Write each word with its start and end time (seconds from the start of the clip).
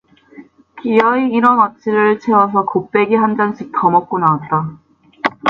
기어이 0.81 1.31
일 1.31 1.45
원 1.45 1.59
어치를 1.59 2.17
채워서 2.17 2.65
곱배기 2.65 3.13
한 3.13 3.37
잔 3.37 3.53
씩 3.53 3.71
더 3.71 3.91
먹고 3.91 4.17
나왔다. 4.17 4.79